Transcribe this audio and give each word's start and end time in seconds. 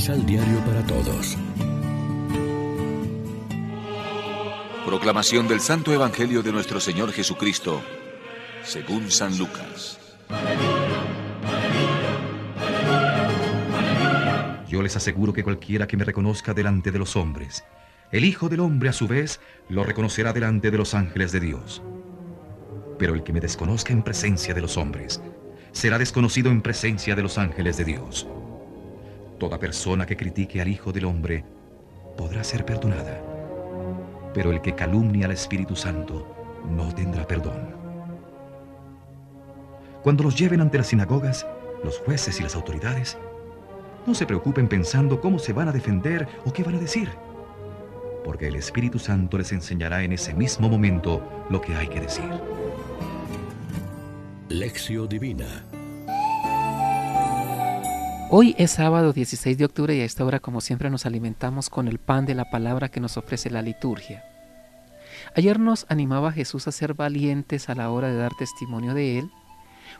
Misal 0.00 0.24
Diario 0.24 0.58
para 0.64 0.82
Todos. 0.86 1.36
Proclamación 4.86 5.46
del 5.46 5.60
Santo 5.60 5.92
Evangelio 5.92 6.42
de 6.42 6.52
nuestro 6.52 6.80
Señor 6.80 7.12
Jesucristo, 7.12 7.82
según 8.62 9.10
San 9.10 9.36
Lucas. 9.36 10.00
Yo 14.70 14.80
les 14.80 14.96
aseguro 14.96 15.34
que 15.34 15.44
cualquiera 15.44 15.86
que 15.86 15.98
me 15.98 16.04
reconozca 16.04 16.54
delante 16.54 16.90
de 16.90 16.98
los 16.98 17.14
hombres, 17.14 17.62
el 18.10 18.24
Hijo 18.24 18.48
del 18.48 18.60
Hombre 18.60 18.88
a 18.88 18.94
su 18.94 19.06
vez 19.06 19.38
lo 19.68 19.84
reconocerá 19.84 20.32
delante 20.32 20.70
de 20.70 20.78
los 20.78 20.94
ángeles 20.94 21.30
de 21.30 21.40
Dios. 21.40 21.82
Pero 22.98 23.14
el 23.14 23.22
que 23.22 23.34
me 23.34 23.40
desconozca 23.40 23.92
en 23.92 24.02
presencia 24.02 24.54
de 24.54 24.62
los 24.62 24.78
hombres, 24.78 25.20
será 25.72 25.98
desconocido 25.98 26.50
en 26.50 26.62
presencia 26.62 27.14
de 27.14 27.22
los 27.22 27.36
ángeles 27.36 27.76
de 27.76 27.84
Dios. 27.84 28.26
Toda 29.40 29.58
persona 29.58 30.04
que 30.04 30.18
critique 30.18 30.60
al 30.60 30.68
Hijo 30.68 30.92
del 30.92 31.06
Hombre 31.06 31.42
podrá 32.14 32.44
ser 32.44 32.66
perdonada, 32.66 33.22
pero 34.34 34.52
el 34.52 34.60
que 34.60 34.74
calumnia 34.74 35.24
al 35.24 35.32
Espíritu 35.32 35.74
Santo 35.74 36.60
no 36.68 36.94
tendrá 36.94 37.26
perdón. 37.26 37.74
Cuando 40.02 40.24
los 40.24 40.36
lleven 40.36 40.60
ante 40.60 40.76
las 40.76 40.88
sinagogas, 40.88 41.46
los 41.82 42.00
jueces 42.00 42.38
y 42.38 42.42
las 42.42 42.54
autoridades, 42.54 43.16
no 44.06 44.14
se 44.14 44.26
preocupen 44.26 44.68
pensando 44.68 45.22
cómo 45.22 45.38
se 45.38 45.54
van 45.54 45.68
a 45.68 45.72
defender 45.72 46.28
o 46.44 46.52
qué 46.52 46.62
van 46.62 46.74
a 46.74 46.78
decir, 46.78 47.08
porque 48.22 48.48
el 48.48 48.56
Espíritu 48.56 48.98
Santo 48.98 49.38
les 49.38 49.52
enseñará 49.52 50.02
en 50.02 50.12
ese 50.12 50.34
mismo 50.34 50.68
momento 50.68 51.46
lo 51.48 51.62
que 51.62 51.74
hay 51.74 51.88
que 51.88 52.00
decir. 52.00 52.28
Lección 54.50 55.08
Divina 55.08 55.64
Hoy 58.32 58.54
es 58.58 58.70
sábado 58.70 59.12
16 59.12 59.58
de 59.58 59.64
octubre 59.64 59.96
y 59.96 60.02
a 60.02 60.04
esta 60.04 60.24
hora 60.24 60.38
como 60.38 60.60
siempre 60.60 60.88
nos 60.88 61.04
alimentamos 61.04 61.68
con 61.68 61.88
el 61.88 61.98
pan 61.98 62.26
de 62.26 62.36
la 62.36 62.48
palabra 62.48 62.88
que 62.88 63.00
nos 63.00 63.16
ofrece 63.16 63.50
la 63.50 63.60
liturgia. 63.60 64.24
Ayer 65.34 65.58
nos 65.58 65.84
animaba 65.88 66.30
Jesús 66.30 66.68
a 66.68 66.70
ser 66.70 66.94
valientes 66.94 67.68
a 67.68 67.74
la 67.74 67.90
hora 67.90 68.06
de 68.06 68.14
dar 68.14 68.30
testimonio 68.38 68.94
de 68.94 69.18
Él, 69.18 69.32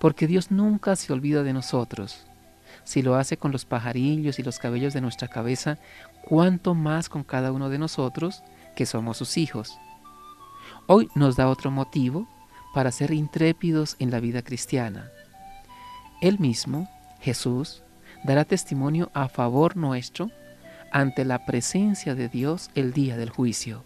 porque 0.00 0.26
Dios 0.26 0.50
nunca 0.50 0.96
se 0.96 1.12
olvida 1.12 1.44
de 1.44 1.52
nosotros. 1.52 2.26
Si 2.82 3.00
lo 3.00 3.14
hace 3.14 3.36
con 3.36 3.52
los 3.52 3.64
pajarillos 3.64 4.40
y 4.40 4.42
los 4.42 4.58
cabellos 4.58 4.92
de 4.92 5.02
nuestra 5.02 5.28
cabeza, 5.28 5.78
cuánto 6.24 6.74
más 6.74 7.08
con 7.08 7.22
cada 7.22 7.52
uno 7.52 7.68
de 7.68 7.78
nosotros 7.78 8.42
que 8.74 8.86
somos 8.86 9.18
sus 9.18 9.36
hijos. 9.36 9.78
Hoy 10.88 11.08
nos 11.14 11.36
da 11.36 11.48
otro 11.48 11.70
motivo 11.70 12.26
para 12.74 12.90
ser 12.90 13.12
intrépidos 13.12 13.94
en 14.00 14.10
la 14.10 14.18
vida 14.18 14.42
cristiana. 14.42 15.12
Él 16.20 16.40
mismo, 16.40 16.90
Jesús, 17.20 17.84
dará 18.26 18.44
testimonio 18.44 19.10
a 19.14 19.28
favor 19.28 19.76
nuestro 19.76 20.30
ante 20.90 21.24
la 21.24 21.46
presencia 21.46 22.14
de 22.14 22.28
Dios 22.28 22.70
el 22.74 22.92
día 22.92 23.16
del 23.16 23.30
juicio. 23.30 23.84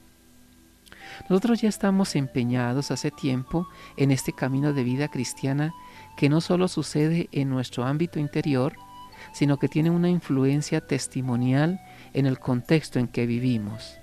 Nosotros 1.28 1.60
ya 1.60 1.68
estamos 1.68 2.16
empeñados 2.16 2.90
hace 2.90 3.10
tiempo 3.10 3.68
en 3.96 4.10
este 4.10 4.32
camino 4.32 4.72
de 4.72 4.84
vida 4.84 5.08
cristiana 5.08 5.74
que 6.16 6.28
no 6.28 6.40
solo 6.40 6.68
sucede 6.68 7.28
en 7.32 7.50
nuestro 7.50 7.84
ámbito 7.84 8.18
interior, 8.18 8.74
sino 9.32 9.58
que 9.58 9.68
tiene 9.68 9.90
una 9.90 10.08
influencia 10.08 10.80
testimonial 10.80 11.80
en 12.14 12.26
el 12.26 12.38
contexto 12.38 12.98
en 12.98 13.08
que 13.08 13.26
vivimos. 13.26 13.98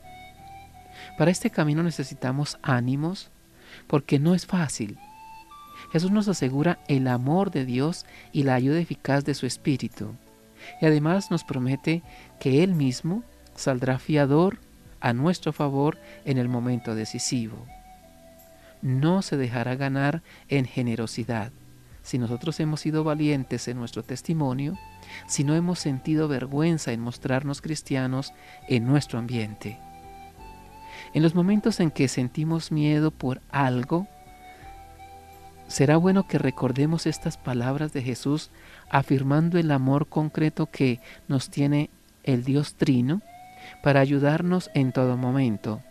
Para 1.17 1.31
este 1.31 1.49
camino 1.49 1.81
necesitamos 1.81 2.59
ánimos 2.61 3.31
porque 3.87 4.19
no 4.19 4.35
es 4.35 4.45
fácil. 4.45 4.99
Jesús 5.91 6.11
nos 6.11 6.27
asegura 6.27 6.79
el 6.87 7.07
amor 7.07 7.49
de 7.49 7.65
Dios 7.65 8.05
y 8.31 8.43
la 8.43 8.53
ayuda 8.53 8.79
eficaz 8.79 9.25
de 9.25 9.33
su 9.33 9.45
Espíritu 9.45 10.13
y 10.81 10.85
además 10.85 11.31
nos 11.31 11.43
promete 11.43 12.03
que 12.39 12.63
Él 12.63 12.73
mismo 12.73 13.23
saldrá 13.55 13.99
fiador 13.99 14.59
a 14.99 15.13
nuestro 15.13 15.53
favor 15.53 15.97
en 16.25 16.37
el 16.37 16.49
momento 16.49 16.95
decisivo. 16.95 17.65
No 18.81 19.21
se 19.21 19.37
dejará 19.37 19.75
ganar 19.75 20.21
en 20.49 20.65
generosidad. 20.65 21.51
Si 22.03 22.17
nosotros 22.17 22.59
hemos 22.59 22.79
sido 22.79 23.03
valientes 23.03 23.67
en 23.67 23.77
nuestro 23.77 24.03
testimonio, 24.03 24.77
si 25.27 25.43
no 25.43 25.55
hemos 25.55 25.79
sentido 25.79 26.27
vergüenza 26.27 26.93
en 26.93 27.01
mostrarnos 27.01 27.61
cristianos 27.61 28.33
en 28.69 28.85
nuestro 28.85 29.19
ambiente. 29.19 29.79
En 31.13 31.23
los 31.23 31.35
momentos 31.35 31.79
en 31.79 31.91
que 31.91 32.07
sentimos 32.07 32.71
miedo 32.71 33.11
por 33.11 33.41
algo, 33.49 34.07
será 35.77 35.95
bueno 35.95 36.27
que 36.27 36.39
recordemos 36.39 37.05
estas 37.05 37.37
palabras 37.37 37.93
de 37.93 38.01
Jesús 38.01 38.49
afirmando 38.89 39.59
el 39.59 39.69
amor 39.69 40.07
concreto 40.07 40.65
que 40.65 40.99
nos 41.27 41.51
tiene 41.51 41.91
el 42.23 42.43
Dios 42.43 42.73
Trino 42.73 43.21
para 43.83 43.99
ayudarnos 43.99 44.71
en 44.73 44.91
todo 44.91 45.17
momento. 45.17 45.83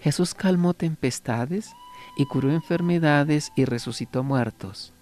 Jesús 0.00 0.34
calmó 0.34 0.74
tempestades 0.74 1.70
y 2.16 2.26
curó 2.26 2.50
enfermedades 2.50 3.52
y 3.54 3.64
resucitó 3.64 4.24
muertos. 4.24 4.92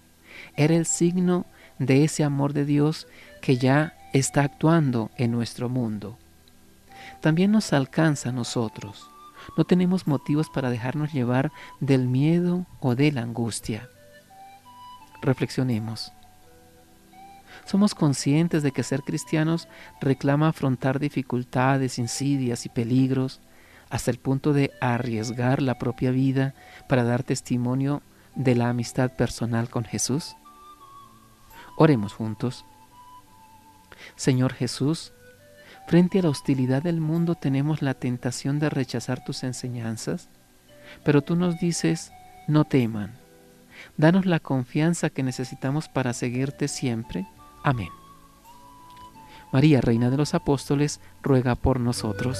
Era 0.55 0.75
el 0.75 0.85
signo 0.85 1.47
de 1.79 2.03
ese 2.03 2.23
amor 2.23 2.53
de 2.53 2.63
Dios 2.63 3.07
que 3.41 3.57
ya 3.57 3.97
está 4.13 4.43
actuando 4.43 5.09
en 5.17 5.31
nuestro 5.31 5.67
mundo. 5.67 6.19
También 7.21 7.53
nos 7.53 7.73
alcanza 7.73 8.29
a 8.29 8.33
nosotros. 8.33 9.09
No 9.55 9.63
tenemos 9.63 10.07
motivos 10.07 10.49
para 10.49 10.69
dejarnos 10.69 11.13
llevar 11.13 11.51
del 11.79 12.07
miedo 12.07 12.65
o 12.79 12.95
de 12.95 13.11
la 13.11 13.21
angustia. 13.21 13.89
Reflexionemos. 15.21 16.11
Somos 17.65 17.95
conscientes 17.95 18.63
de 18.63 18.71
que 18.71 18.83
ser 18.83 19.01
cristianos 19.01 19.67
reclama 19.99 20.49
afrontar 20.49 20.99
dificultades, 20.99 21.99
insidias 21.99 22.65
y 22.65 22.69
peligros 22.69 23.41
hasta 23.89 24.11
el 24.11 24.19
punto 24.19 24.53
de 24.53 24.71
arriesgar 24.81 25.61
la 25.61 25.77
propia 25.77 26.11
vida 26.11 26.53
para 26.87 27.03
dar 27.03 27.23
testimonio 27.23 28.01
de 28.35 28.55
la 28.55 28.69
amistad 28.69 29.15
personal 29.15 29.69
con 29.69 29.85
Jesús. 29.85 30.35
Oremos 31.77 32.13
juntos. 32.13 32.65
Señor 34.15 34.53
Jesús, 34.53 35.13
frente 35.87 36.19
a 36.19 36.21
la 36.23 36.29
hostilidad 36.29 36.83
del 36.83 37.01
mundo 37.01 37.35
tenemos 37.35 37.81
la 37.81 37.95
tentación 37.95 38.59
de 38.59 38.69
rechazar 38.69 39.23
tus 39.23 39.43
enseñanzas, 39.43 40.29
pero 41.03 41.21
tú 41.21 41.35
nos 41.35 41.59
dices, 41.59 42.11
no 42.47 42.65
teman. 42.65 43.13
Danos 43.97 44.25
la 44.25 44.39
confianza 44.39 45.09
que 45.09 45.23
necesitamos 45.23 45.87
para 45.87 46.13
seguirte 46.13 46.67
siempre 46.67 47.27
Amén. 47.67 47.89
María, 49.51 49.81
Reina 49.81 50.09
de 50.09 50.15
los 50.15 50.33
Apóstoles, 50.33 51.01
ruega 51.21 51.55
por 51.55 51.81
nosotros. 51.81 52.39